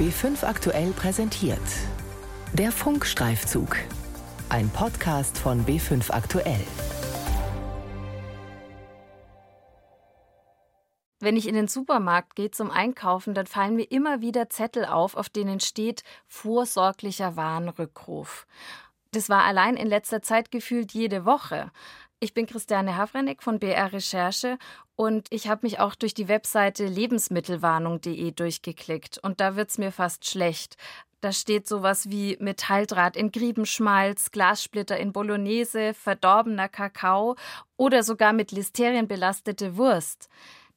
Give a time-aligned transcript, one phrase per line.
[0.00, 1.60] B5 aktuell präsentiert.
[2.54, 3.76] Der Funkstreifzug.
[4.48, 6.64] Ein Podcast von B5 aktuell.
[11.18, 15.16] Wenn ich in den Supermarkt gehe zum Einkaufen, dann fallen mir immer wieder Zettel auf,
[15.16, 18.46] auf denen steht vorsorglicher Warnrückruf.
[19.10, 21.70] Das war allein in letzter Zeit gefühlt jede Woche.
[22.20, 24.56] Ich bin Christiane Havrenek von BR Recherche
[25.00, 30.28] und ich habe mich auch durch die Webseite lebensmittelwarnung.de durchgeklickt und da wird's mir fast
[30.28, 30.76] schlecht.
[31.22, 37.36] Da steht sowas wie Metalldraht in Griebenschmalz, Glassplitter in Bolognese, verdorbener Kakao
[37.78, 40.28] oder sogar mit Listerien belastete Wurst.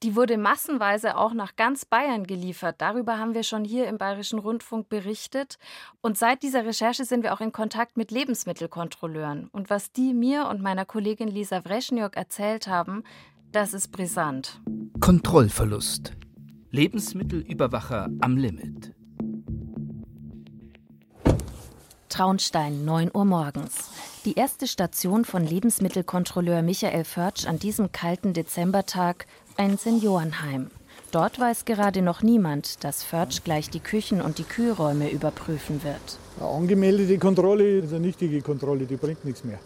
[0.03, 2.75] Die wurde massenweise auch nach ganz Bayern geliefert.
[2.79, 5.57] Darüber haben wir schon hier im Bayerischen Rundfunk berichtet.
[6.01, 9.47] Und seit dieser Recherche sind wir auch in Kontakt mit Lebensmittelkontrolleuren.
[9.53, 13.05] Und was die mir und meiner Kollegin Lisa Wreschniok erzählt haben,
[13.53, 14.59] das ist brisant.
[14.99, 16.13] Kontrollverlust.
[16.71, 18.93] Lebensmittelüberwacher am Limit.
[22.09, 23.91] Traunstein, 9 Uhr morgens.
[24.25, 30.71] Die erste Station von Lebensmittelkontrolleur Michael Förtsch an diesem kalten Dezembertag ein Seniorenheim.
[31.11, 36.17] Dort weiß gerade noch niemand, dass Förtsch gleich die Küchen und die Kühlräume überprüfen wird.
[36.39, 39.59] Eine angemeldete Kontrolle ist eine nichtige Kontrolle, die bringt nichts mehr.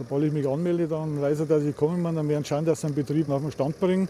[0.00, 2.80] Sobald ich mich anmelde, dann weiß er, dass ich kommen muss, dann werden schauen, dass
[2.80, 4.08] sie einen Betrieb auf den Stand bringen.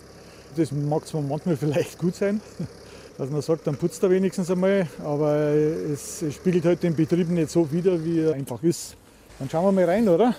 [0.57, 2.41] Das mag zwar manchmal vielleicht gut sein,
[3.19, 7.51] dass man sagt, dann putzt er wenigstens einmal, aber es, spiegelt halt den Betrieb nicht
[7.51, 8.97] so wider, wie er einfach ist.
[9.41, 10.33] Dann schauen wir mal rein, oder?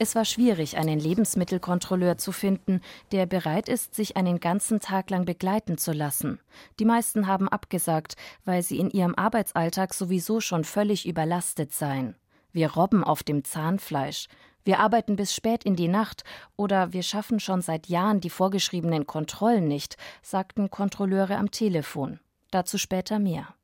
[0.00, 2.80] Es war schwierig, einen Lebensmittelkontrolleur zu finden,
[3.12, 6.40] der bereit ist, sich einen ganzen Tag lang begleiten zu lassen.
[6.80, 12.16] Die meisten haben abgesagt, weil sie in ihrem Arbeitsalltag sowieso schon völlig überlastet seien.
[12.52, 14.28] Wir robben auf dem Zahnfleisch.
[14.64, 16.24] Wir arbeiten bis spät in die Nacht
[16.56, 22.20] oder wir schaffen schon seit Jahren die vorgeschriebenen Kontrollen nicht, sagten Kontrolleure am Telefon.
[22.50, 23.54] Dazu später mehr.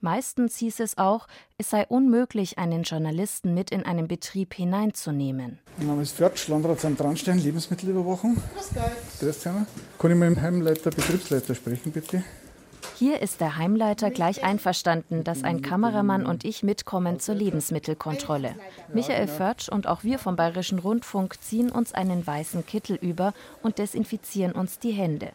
[0.00, 1.26] Meistens hieß es auch,
[1.58, 5.58] es sei unmöglich, einen Journalisten mit in einen Betrieb hineinzunehmen.
[5.76, 8.36] Mein Name ist Förtsch, Landratsamt Dranstein, Lebensmittelüberwachung.
[8.54, 8.92] Grüß Gott.
[9.20, 9.66] Grüß Kann
[10.10, 12.24] ich mit dem Heimleiter, Betriebsleiter sprechen, bitte?
[12.98, 18.54] Hier ist der Heimleiter gleich einverstanden, dass ein Kameramann und ich mitkommen zur Lebensmittelkontrolle.
[18.94, 23.76] Michael Förtsch und auch wir vom Bayerischen Rundfunk ziehen uns einen weißen Kittel über und
[23.76, 25.32] desinfizieren uns die Hände.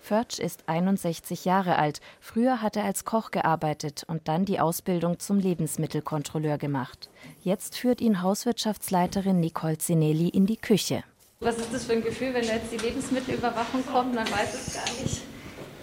[0.00, 2.00] Förtsch ist 61 Jahre alt.
[2.20, 7.08] Früher hat er als Koch gearbeitet und dann die Ausbildung zum Lebensmittelkontrolleur gemacht.
[7.44, 11.04] Jetzt führt ihn Hauswirtschaftsleiterin Nicole Zinelli in die Küche.
[11.38, 14.16] Was ist das für ein Gefühl, wenn da jetzt die Lebensmittelüberwachung kommt?
[14.16, 15.22] Man weiß es gar nicht.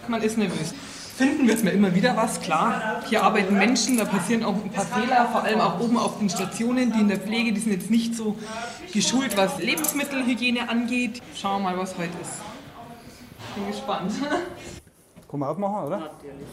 [0.10, 0.74] Man ist nervös.
[1.22, 3.04] Finden wird es mir immer wieder was, klar.
[3.08, 6.32] Hier arbeiten Menschen, da passieren auch ein paar Fehler, vor allem auch oben auf den
[6.32, 8.36] Stationen, die in der Pflege, die sind jetzt nicht so
[8.92, 11.22] geschult, was Lebensmittelhygiene angeht.
[11.36, 12.42] Schauen wir mal, was heute ist.
[13.54, 14.14] Bin gespannt.
[15.30, 16.00] Kann man aufmachen, oder?
[16.00, 16.48] Natürlich.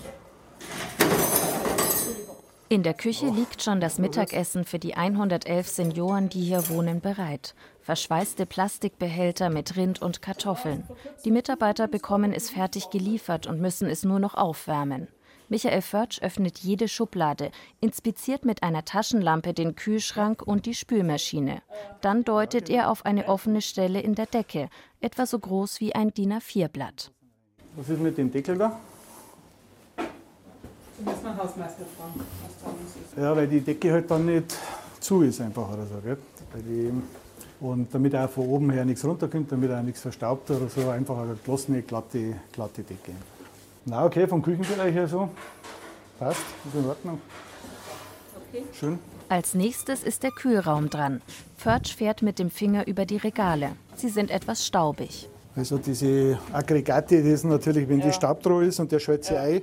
[2.69, 7.55] In der Küche liegt schon das Mittagessen für die 111 Senioren, die hier wohnen, bereit.
[7.89, 10.85] Verschweißte Plastikbehälter mit Rind und Kartoffeln.
[11.25, 15.09] Die Mitarbeiter bekommen es fertig geliefert und müssen es nur noch aufwärmen.
[15.49, 17.51] Michael Förtsch öffnet jede Schublade,
[17.81, 21.63] inspiziert mit einer Taschenlampe den Kühlschrank und die Spülmaschine.
[22.03, 24.69] Dann deutet er auf eine offene Stelle in der Decke,
[25.01, 27.11] etwa so groß wie ein DIN A4-Blatt.
[27.75, 28.79] Was ist mit dem Deckel da?
[31.03, 32.71] Muss man Hausmeister fragen, was da
[33.17, 33.19] ist.
[33.19, 34.55] Ja, weil die Decke halt dann nicht
[35.01, 35.95] zu ist einfach oder so.
[36.05, 36.19] Gell?
[37.61, 41.19] Und damit auch von oben her nichts runterkommt, damit auch nichts verstaubt oder so, einfach
[41.19, 43.13] eine geschlossene, glatte, glatte Decke.
[43.85, 45.29] Na okay, vom Küchenbereich her so.
[46.19, 47.21] Passt, ist in Ordnung.
[48.49, 48.65] Okay.
[48.73, 48.99] Schön.
[49.29, 51.21] Als nächstes ist der Kühlraum dran.
[51.57, 53.71] Förtsch fährt mit dem Finger über die Regale.
[53.97, 55.29] Sie sind etwas staubig.
[55.55, 58.07] Also diese Aggregate, die sind natürlich, wenn ja.
[58.07, 59.43] die Staubdroh ist und der schaltet sich ja.
[59.43, 59.63] ein,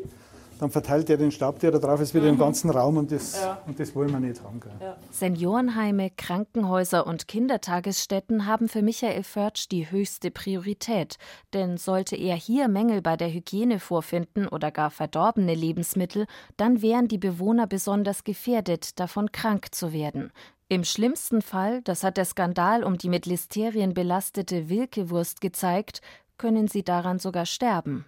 [0.59, 2.33] dann verteilt er den Staub, der da drauf ist, wieder mhm.
[2.33, 3.61] im ganzen Raum und das, ja.
[3.67, 4.59] und das wollen wir nicht haben.
[4.79, 4.97] Ja.
[5.11, 11.17] Seniorenheime, Krankenhäuser und Kindertagesstätten haben für Michael Förtsch die höchste Priorität.
[11.53, 16.25] Denn sollte er hier Mängel bei der Hygiene vorfinden oder gar verdorbene Lebensmittel,
[16.57, 20.31] dann wären die Bewohner besonders gefährdet, davon krank zu werden.
[20.67, 26.01] Im schlimmsten Fall, das hat der Skandal um die mit Listerien belastete Wilkewurst gezeigt,
[26.37, 28.05] können sie daran sogar sterben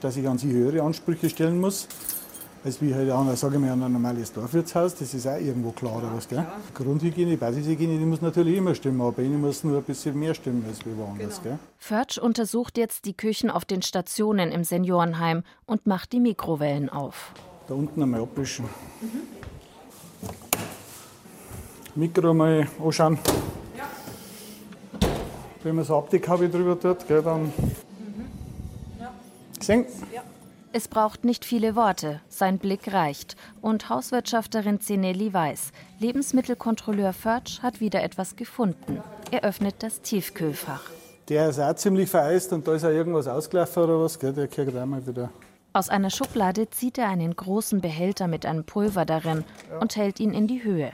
[0.00, 1.88] dass ich an sie höhere Ansprüche stellen muss,
[2.64, 4.94] als wie halt an, sage ich mal, an ein normales Dorfwirtshaus.
[4.96, 6.28] Das ist auch irgendwo klar, oder was?
[6.28, 6.44] Gell?
[6.74, 10.34] Grundhygiene, Basishygiene, die muss natürlich immer stimmen, aber bei ihnen muss nur ein bisschen mehr
[10.34, 11.40] stimmen als wie woanders.
[11.42, 11.56] Genau.
[11.56, 11.58] Gell?
[11.78, 17.32] Förtsch untersucht jetzt die Küchen auf den Stationen im Seniorenheim und macht die Mikrowellen auf.
[17.68, 18.66] Da unten einmal abwischen.
[19.00, 19.20] Mhm.
[21.94, 23.18] Mikro mal anschauen.
[23.78, 23.84] Ja.
[25.62, 27.52] Wenn man so Abdeckhaube drüber tut, gell, dann
[29.68, 30.22] Ja.
[30.72, 33.36] Es braucht nicht viele Worte, sein Blick reicht.
[33.62, 35.70] Und Hauswirtschafterin Zeneli weiß,
[36.00, 39.00] Lebensmittelkontrolleur Förtsch hat wieder etwas gefunden.
[39.30, 40.82] Er öffnet das Tiefkühlfach.
[41.28, 44.32] Der ist auch ziemlich vereist und da ist auch irgendwas ausgelaufen oder was, gell?
[44.32, 45.30] der kriegt auch mal wieder.
[45.72, 49.44] Aus einer Schublade zieht er einen großen Behälter mit einem Pulver darin
[49.80, 50.92] und hält ihn in die Höhe.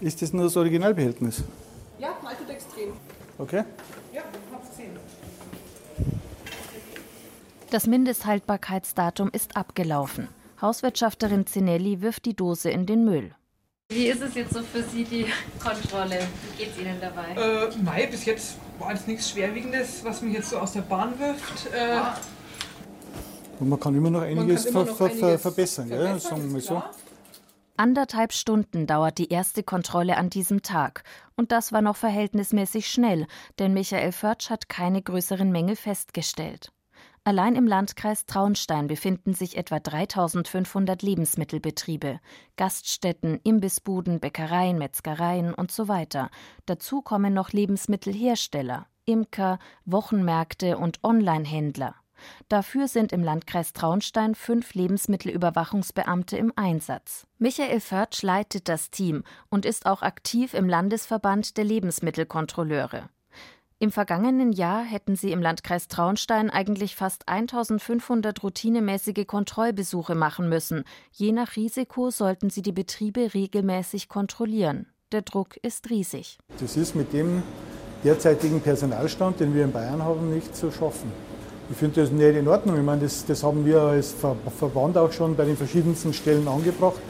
[0.00, 1.42] Ist das nur das Originalbehältnis?
[1.98, 2.92] Ja, Maltodextrin.
[3.38, 3.64] Okay.
[7.72, 10.28] Das Mindesthaltbarkeitsdatum ist abgelaufen.
[10.60, 13.34] Hauswirtschafterin Zinelli wirft die Dose in den Müll.
[13.88, 15.24] Wie ist es jetzt so für Sie, die
[15.58, 16.18] Kontrolle?
[16.50, 17.28] Wie geht es Ihnen dabei?
[17.34, 21.18] Äh, nein, bis jetzt war das nichts Schwerwiegendes, was mich jetzt so aus der Bahn
[21.18, 21.72] wirft.
[21.72, 21.98] Äh,
[23.58, 26.60] Und man kann immer noch einiges, immer ver noch ver einiges verbessern, verbessern, sagen wir
[26.60, 26.82] so.
[27.78, 31.04] Anderthalb Stunden dauert die erste Kontrolle an diesem Tag.
[31.36, 33.26] Und das war noch verhältnismäßig schnell,
[33.58, 36.70] denn Michael Förtsch hat keine größeren Mängel festgestellt.
[37.24, 42.18] Allein im Landkreis Traunstein befinden sich etwa 3500 Lebensmittelbetriebe,
[42.56, 46.30] Gaststätten, Imbissbuden, Bäckereien, Metzgereien und so weiter.
[46.66, 51.94] Dazu kommen noch Lebensmittelhersteller, Imker, Wochenmärkte und Onlinehändler.
[52.48, 57.28] Dafür sind im Landkreis Traunstein fünf Lebensmittelüberwachungsbeamte im Einsatz.
[57.38, 63.08] Michael Förtsch leitet das Team und ist auch aktiv im Landesverband der Lebensmittelkontrolleure.
[63.82, 70.84] Im vergangenen Jahr hätten sie im Landkreis Traunstein eigentlich fast 1500 routinemäßige Kontrollbesuche machen müssen.
[71.10, 74.86] Je nach Risiko sollten sie die Betriebe regelmäßig kontrollieren.
[75.10, 76.38] Der Druck ist riesig.
[76.60, 77.42] Das ist mit dem
[78.04, 81.10] derzeitigen Personalstand, den wir in Bayern haben, nicht zu schaffen.
[81.68, 82.76] Ich finde das nicht in Ordnung.
[82.76, 86.46] Ich meine, das, das haben wir als Ver Verband auch schon bei den verschiedensten Stellen
[86.46, 87.00] angebracht,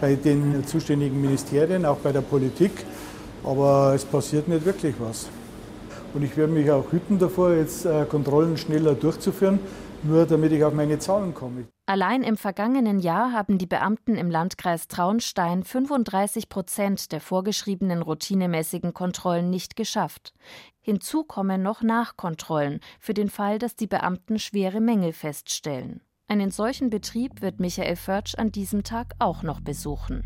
[0.00, 2.72] bei den zuständigen Ministerien, auch bei der Politik.
[3.44, 5.28] Aber es passiert nicht wirklich was.
[6.14, 9.58] Und ich werde mich auch hüten davor, jetzt äh, Kontrollen schneller durchzuführen,
[10.04, 11.66] nur damit ich auf meine Zahlen komme.
[11.86, 18.94] Allein im vergangenen Jahr haben die Beamten im Landkreis Traunstein 35 Prozent der vorgeschriebenen routinemäßigen
[18.94, 20.32] Kontrollen nicht geschafft.
[20.80, 26.00] Hinzu kommen noch Nachkontrollen für den Fall, dass die Beamten schwere Mängel feststellen.
[26.28, 30.24] Einen solchen Betrieb wird Michael Förtsch an diesem Tag auch noch besuchen.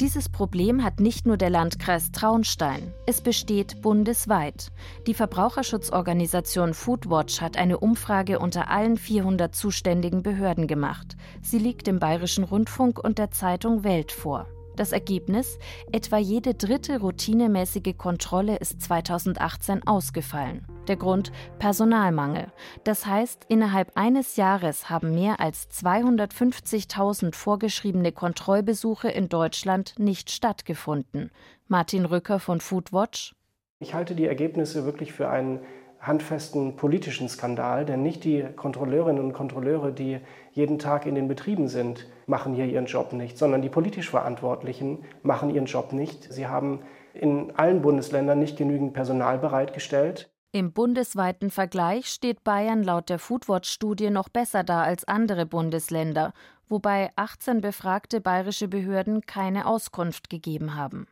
[0.00, 4.70] Dieses Problem hat nicht nur der Landkreis Traunstein, es besteht bundesweit.
[5.08, 11.16] Die Verbraucherschutzorganisation Foodwatch hat eine Umfrage unter allen 400 zuständigen Behörden gemacht.
[11.42, 14.46] Sie liegt dem Bayerischen Rundfunk und der Zeitung Welt vor.
[14.78, 15.58] Das Ergebnis?
[15.90, 20.64] Etwa jede dritte routinemäßige Kontrolle ist 2018 ausgefallen.
[20.86, 21.32] Der Grund?
[21.58, 22.52] Personalmangel.
[22.84, 31.32] Das heißt, innerhalb eines Jahres haben mehr als 250.000 vorgeschriebene Kontrollbesuche in Deutschland nicht stattgefunden.
[31.66, 33.34] Martin Rücker von Foodwatch.
[33.80, 35.58] Ich halte die Ergebnisse wirklich für einen
[36.00, 40.20] handfesten politischen Skandal, denn nicht die Kontrolleurinnen und Kontrolleure, die
[40.52, 45.04] jeden Tag in den Betrieben sind, machen hier ihren Job nicht, sondern die politisch Verantwortlichen
[45.22, 46.32] machen ihren Job nicht.
[46.32, 46.82] Sie haben
[47.14, 50.30] in allen Bundesländern nicht genügend Personal bereitgestellt.
[50.52, 56.32] Im bundesweiten Vergleich steht Bayern laut der Foodwatch-Studie noch besser da als andere Bundesländer,
[56.68, 61.06] wobei 18 befragte bayerische Behörden keine Auskunft gegeben haben.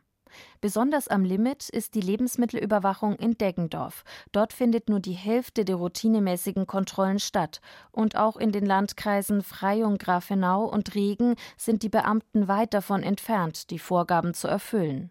[0.60, 4.04] Besonders am Limit ist die Lebensmittelüberwachung in Deggendorf.
[4.32, 7.60] Dort findet nur die Hälfte der routinemäßigen Kontrollen statt.
[7.92, 13.70] Und auch in den Landkreisen Freyung, Grafenau und Regen sind die Beamten weit davon entfernt,
[13.70, 15.10] die Vorgaben zu erfüllen.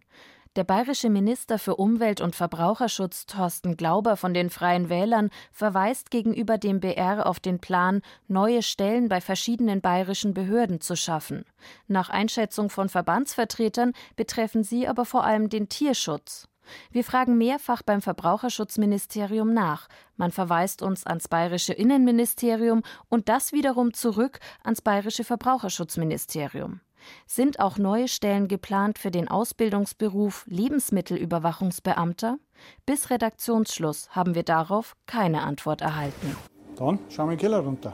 [0.55, 6.57] Der bayerische Minister für Umwelt und Verbraucherschutz Thorsten Glauber von den Freien Wählern verweist gegenüber
[6.57, 11.43] dem BR auf den Plan, neue Stellen bei verschiedenen bayerischen Behörden zu schaffen.
[11.88, 16.47] Nach Einschätzung von Verbandsvertretern betreffen sie aber vor allem den Tierschutz.
[16.89, 19.89] Wir fragen mehrfach beim Verbraucherschutzministerium nach.
[20.15, 26.79] Man verweist uns ans bayerische Innenministerium und das wiederum zurück ans bayerische Verbraucherschutzministerium.
[27.25, 32.38] Sind auch neue Stellen geplant für den Ausbildungsberuf Lebensmittelüberwachungsbeamter?
[32.85, 36.35] Bis Redaktionsschluss haben wir darauf keine Antwort erhalten.
[36.77, 37.93] Dann schauen wir den Keller runter.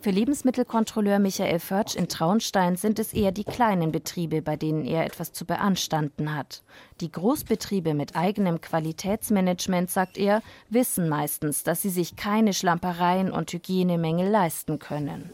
[0.00, 5.04] Für Lebensmittelkontrolleur Michael Förtsch in Traunstein sind es eher die kleinen Betriebe, bei denen er
[5.04, 6.62] etwas zu beanstanden hat.
[7.00, 13.52] Die Großbetriebe mit eigenem Qualitätsmanagement, sagt er, wissen meistens, dass sie sich keine Schlampereien und
[13.52, 15.30] Hygienemängel leisten können.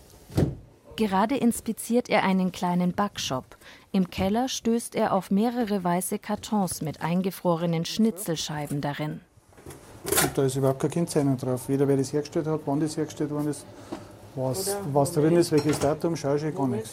[0.97, 3.45] Gerade inspiziert er einen kleinen Backshop.
[3.91, 9.21] Im Keller stößt er auf mehrere weiße Kartons mit eingefrorenen Schnitzelscheiben darin.
[10.05, 11.69] Und da ist überhaupt keine Kennzeichnung drauf.
[11.69, 13.65] Weder wer das hergestellt hat, wann das hergestellt worden ist,
[14.37, 16.93] was, was drin ist, welches Datum, schau ich gar nichts.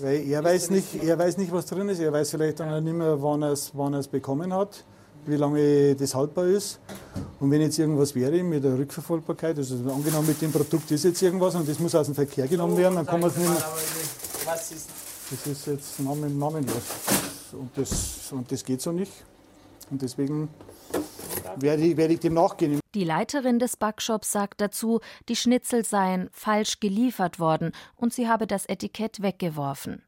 [0.00, 2.00] Weil er weiß, nicht, er weiß nicht, was drin ist.
[2.00, 4.84] Er weiß vielleicht dann auch nicht mehr, wann er es wann er es bekommen hat.
[5.26, 6.80] Wie lange das haltbar ist.
[7.40, 11.22] Und wenn jetzt irgendwas wäre mit der Rückverfolgbarkeit, also angenommen mit dem Produkt ist jetzt
[11.22, 13.64] irgendwas und das muss aus dem Verkehr genommen werden, dann kann man es nicht mehr.
[14.44, 16.82] Das ist jetzt namenlos.
[17.52, 19.12] Und das, und das geht so nicht.
[19.90, 20.48] Und deswegen
[21.56, 22.80] werde ich, werde ich dem nachgehen.
[22.94, 28.46] Die Leiterin des Backshops sagt dazu, die Schnitzel seien falsch geliefert worden und sie habe
[28.46, 30.02] das Etikett weggeworfen.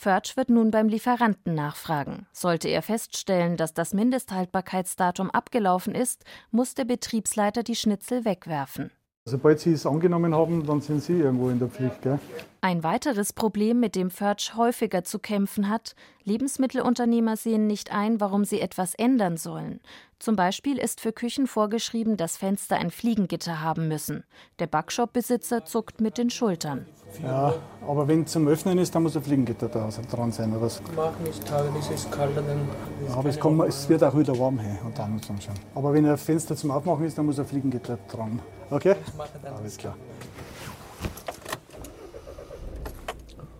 [0.00, 2.26] Förtsch wird nun beim Lieferanten nachfragen.
[2.32, 8.90] Sollte er feststellen, dass das Mindesthaltbarkeitsdatum abgelaufen ist, muss der Betriebsleiter die Schnitzel wegwerfen.
[9.26, 12.00] Sobald Sie es angenommen haben, dann sind Sie irgendwo in der Pflicht.
[12.00, 12.18] Gell?
[12.62, 18.44] Ein weiteres Problem, mit dem Förtsch häufiger zu kämpfen hat, Lebensmittelunternehmer sehen nicht ein, warum
[18.44, 19.80] sie etwas ändern sollen.
[20.18, 24.24] Zum Beispiel ist für Küchen vorgeschrieben, dass Fenster ein Fliegengitter haben müssen.
[24.58, 26.86] Der Backshop-Besitzer zuckt mit den Schultern.
[27.22, 27.54] Ja,
[27.88, 30.52] aber wenn zum Öffnen ist, dann muss ein Fliegengitter da dran sein.
[30.52, 30.82] Oder was?
[30.94, 32.68] Mach nicht Tage, es ist kalter, dann.
[33.08, 35.54] Ja, aber es, kommt, es, wird auch wieder warm hey, und dann schon.
[35.74, 38.38] Aber wenn ein Fenster zum Aufmachen ist, dann muss ein Fliegengitter dran.
[38.68, 38.96] Okay?
[39.42, 39.96] Alles klar.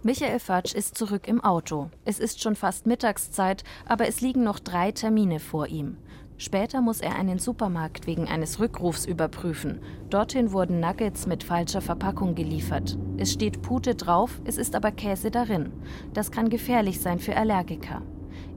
[0.02, 1.90] Michael Fatsch ist zurück im Auto.
[2.06, 5.98] Es ist schon fast Mittagszeit, aber es liegen noch drei Termine vor ihm.
[6.38, 9.82] Später muss er einen Supermarkt wegen eines Rückrufs überprüfen.
[10.08, 12.96] Dorthin wurden Nuggets mit falscher Verpackung geliefert.
[13.18, 15.70] Es steht Pute drauf, es ist aber Käse darin.
[16.14, 18.00] Das kann gefährlich sein für Allergiker.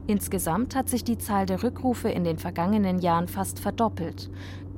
[0.06, 4.30] Insgesamt hat sich die Zahl der Rückrufe in den vergangenen Jahren fast verdoppelt.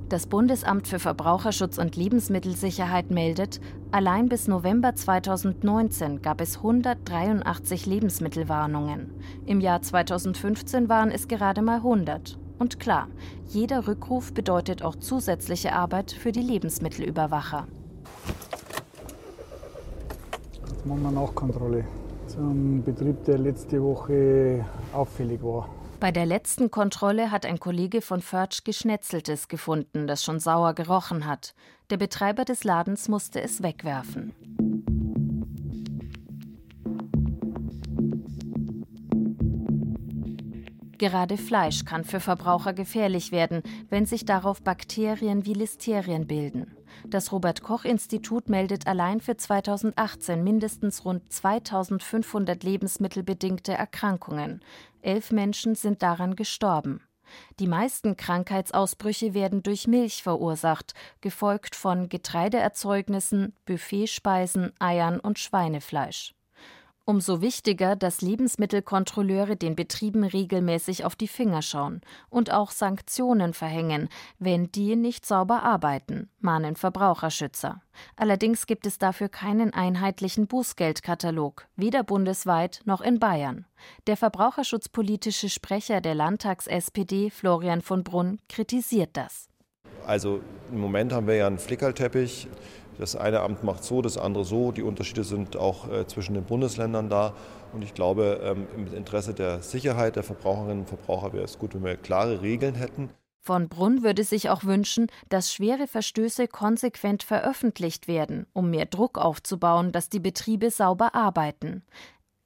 [0.09, 3.61] Das Bundesamt für Verbraucherschutz und Lebensmittelsicherheit meldet,
[3.91, 9.11] allein bis November 2019 gab es 183 Lebensmittelwarnungen.
[9.47, 12.39] Im Jahr 2015 waren es gerade mal 100.
[12.61, 13.09] Und klar,
[13.49, 17.67] jeder Rückruf bedeutet auch zusätzliche Arbeit für die Lebensmittelüberwacher.
[20.69, 21.85] Jetzt machen wir Nachkontrolle
[22.29, 25.69] zum Betrieb, der letzte Woche auffällig war.
[25.99, 31.27] Bei der letzten Kontrolle hat ein Kollege von Förtsch Geschnetzeltes gefunden, das schon sauer gerochen
[31.27, 31.55] hat.
[31.89, 34.35] Der Betreiber des Ladens musste es wegwerfen.
[40.99, 46.75] Gerade Fleisch kann für Verbraucher gefährlich werden, wenn sich darauf Bakterien wie Listerien bilden.
[47.07, 54.61] Das Robert Koch Institut meldet allein für 2018 mindestens rund 2500 lebensmittelbedingte Erkrankungen.
[55.07, 57.01] Elf Menschen sind daran gestorben.
[57.59, 66.36] Die meisten Krankheitsausbrüche werden durch Milch verursacht, gefolgt von Getreideerzeugnissen, Buffetspeisen, Eiern und Schweinefleisch.
[67.09, 74.09] Umso wichtiger, dass Lebensmittelkontrolleure den Betrieben regelmäßig auf die Finger schauen und auch Sanktionen verhängen,
[74.41, 77.81] wenn die nicht sauber arbeiten, mahnen Verbraucherschützer.
[78.17, 83.67] Allerdings gibt es dafür keinen einheitlichen Bußgeldkatalog, weder bundesweit noch in Bayern.
[84.09, 89.49] Der verbraucherschutzpolitische Sprecher der Landtags-SPD, Florian von Brunn, kritisiert das.
[90.05, 90.41] Also
[90.73, 92.49] im Moment haben wir ja einen Flickerlteppich
[92.99, 94.73] das eine Amt macht so, das andere so.
[94.73, 97.35] Die Unterschiede sind auch äh, zwischen den Bundesländern da.
[97.73, 101.75] Und ich glaube, ähm, im Interesse der Sicherheit der Verbraucherinnen und Verbraucher wäre es gut,
[101.75, 103.11] wenn wir klare Regeln hätten.
[103.47, 109.19] Von Brunn würde sich auch wünschen, dass schwere Verstöße konsequent veröffentlicht werden, um mehr Druck
[109.19, 111.85] aufzubauen, dass die Betriebe sauber arbeiten.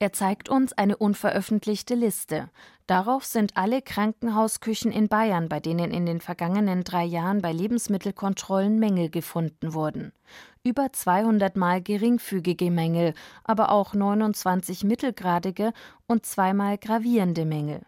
[0.03, 2.49] Er zeigt uns eine unveröffentlichte Liste.
[2.87, 8.79] Darauf sind alle Krankenhausküchen in Bayern, bei denen in den vergangenen drei Jahren bei Lebensmittelkontrollen
[8.79, 10.13] Mängel gefunden wurden.
[10.65, 13.13] Über 200 Mal geringfügige Mängel,
[13.45, 15.75] aber auch 29 mittelgradige
[16.07, 17.83] und zweimal gravierende Mängel.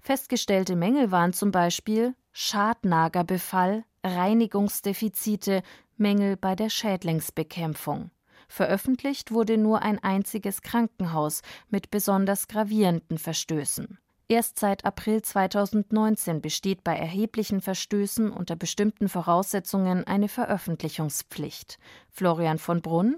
[0.00, 5.62] Festgestellte Mängel waren zum Beispiel Schadnagerbefall, Reinigungsdefizite,
[5.96, 8.10] Mängel bei der Schädlingsbekämpfung.
[8.52, 11.40] Veröffentlicht wurde nur ein einziges Krankenhaus
[11.70, 13.96] mit besonders gravierenden Verstößen.
[14.28, 21.78] Erst seit April 2019 besteht bei erheblichen Verstößen unter bestimmten Voraussetzungen eine Veröffentlichungspflicht.
[22.10, 23.16] Florian von Brunn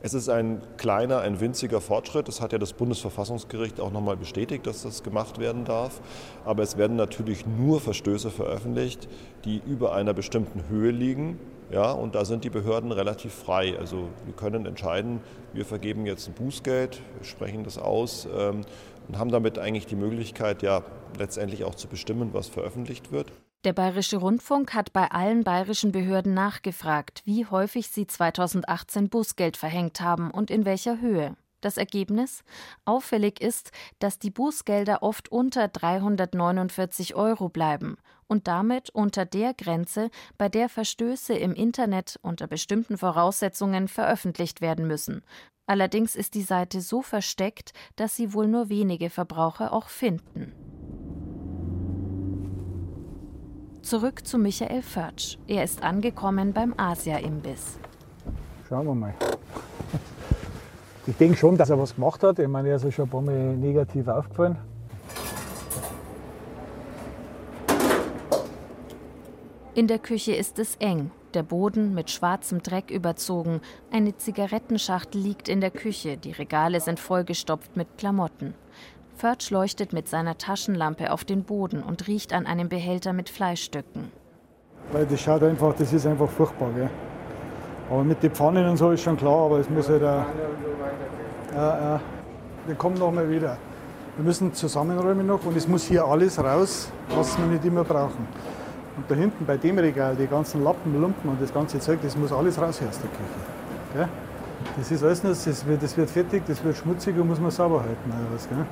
[0.00, 2.28] es ist ein kleiner, ein winziger Fortschritt.
[2.28, 6.00] Das hat ja das Bundesverfassungsgericht auch nochmal bestätigt, dass das gemacht werden darf.
[6.44, 9.08] Aber es werden natürlich nur Verstöße veröffentlicht,
[9.44, 11.40] die über einer bestimmten Höhe liegen.
[11.70, 13.78] Ja, und da sind die Behörden relativ frei.
[13.78, 15.20] Also wir können entscheiden,
[15.52, 18.62] wir vergeben jetzt ein Bußgeld, sprechen das aus ähm,
[19.06, 20.82] und haben damit eigentlich die Möglichkeit, ja
[21.18, 23.32] letztendlich auch zu bestimmen, was veröffentlicht wird.
[23.64, 30.00] Der Bayerische Rundfunk hat bei allen bayerischen Behörden nachgefragt, wie häufig sie 2018 Bußgeld verhängt
[30.00, 31.36] haben und in welcher Höhe.
[31.60, 32.44] Das Ergebnis?
[32.84, 37.98] Auffällig ist, dass die Bußgelder oft unter 349 Euro bleiben
[38.28, 44.86] und damit unter der Grenze, bei der Verstöße im Internet unter bestimmten Voraussetzungen veröffentlicht werden
[44.86, 45.22] müssen.
[45.66, 50.52] Allerdings ist die Seite so versteckt, dass sie wohl nur wenige Verbraucher auch finden.
[53.82, 55.38] Zurück zu Michael Förtsch.
[55.46, 57.78] Er ist angekommen beim Asia-Imbiss.
[58.68, 59.14] Schauen wir mal.
[61.06, 62.38] Ich denke schon, dass er was gemacht hat.
[62.38, 64.58] Ich meine, er ist schon ein paar Mal negativ aufgefallen.
[69.78, 73.60] In der Küche ist es eng, der Boden mit schwarzem Dreck überzogen,
[73.92, 78.54] eine Zigarettenschachtel liegt in der Küche, die Regale sind vollgestopft mit Klamotten.
[79.14, 84.10] Förtsch leuchtet mit seiner Taschenlampe auf den Boden und riecht an einem Behälter mit Fleischstücken.
[84.90, 86.72] Weil das schaut einfach, das ist einfach furchtbar.
[86.74, 86.90] Gell?
[87.88, 90.24] Aber mit den Pfannen und so ist schon klar, aber es muss halt auch,
[91.54, 92.00] ja, ja,
[92.66, 93.56] wir kommen noch mal wieder.
[94.16, 98.26] Wir müssen zusammenräumen noch und es muss hier alles raus, was wir nicht immer brauchen.
[98.98, 102.16] Und da hinten bei dem Regal, die ganzen Lappen, Lumpen und das ganze Zeug, das
[102.16, 103.94] muss alles raus aus der Küche.
[103.94, 104.08] Gell?
[104.76, 107.80] Das ist alles das wird, das wird fertig, das wird schmutzig und muss man sauber
[107.80, 108.10] halten.
[108.10, 108.66] Oder was, gell?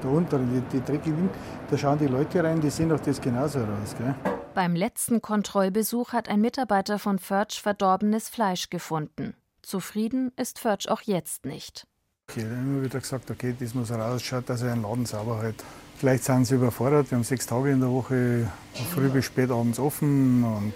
[0.00, 1.28] Da unten, die, die dreckigen,
[1.68, 3.96] da schauen die Leute rein, die sehen doch das genauso raus.
[3.98, 4.14] Gell?
[4.54, 9.34] Beim letzten Kontrollbesuch hat ein Mitarbeiter von Förtsch verdorbenes Fleisch gefunden.
[9.62, 11.84] Zufrieden ist Förtsch auch jetzt nicht.
[12.30, 15.04] Okay, dann haben wir wieder gesagt, okay, das muss raus, schaut, dass er einen Laden
[15.04, 15.64] sauber hält.
[16.00, 17.10] Vielleicht sind sie überfordert.
[17.10, 18.50] Wir haben sechs Tage in der Woche,
[18.94, 20.42] früh bis spät abends offen.
[20.42, 20.72] Und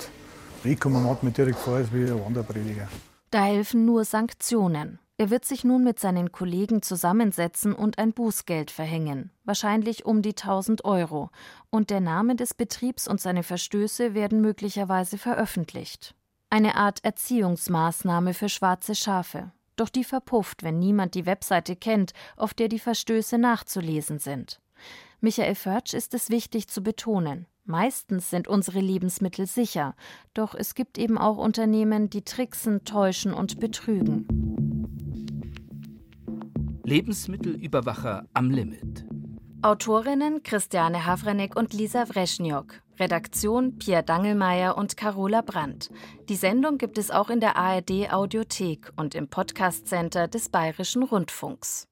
[0.65, 2.89] ich komme mir direkt vor als wie ein Wanderprediger.
[3.31, 4.99] Da helfen nur Sanktionen.
[5.17, 10.37] Er wird sich nun mit seinen Kollegen zusammensetzen und ein Bußgeld verhängen, wahrscheinlich um die
[10.37, 11.31] 1000 Euro.
[11.71, 16.15] Und der Name des Betriebs und seine Verstöße werden möglicherweise veröffentlicht.
[16.51, 19.53] Eine Art Erziehungsmaßnahme für schwarze Schafe.
[19.77, 24.61] Doch die verpufft, wenn niemand die Webseite kennt, auf der die Verstöße nachzulesen sind.
[25.25, 27.47] Michael Förtsch ist es wichtig zu betonen.
[27.65, 29.97] Meistens sind unsere Lebensmittel sicher,
[30.35, 34.27] doch es gibt eben auch Unternehmen, die tricksen, täuschen und betrügen.
[36.85, 39.07] Lebensmittelüberwacher am Limit.
[39.63, 42.83] Autorinnen Christiane Havrenek und Lisa Wreschniok.
[42.99, 45.89] Redaktion Pierre Dangelmeier und Carola Brandt.
[46.29, 51.03] Die Sendung gibt es auch in der ARD Audiothek und im Podcast Center des Bayerischen
[51.03, 51.89] Rundfunks.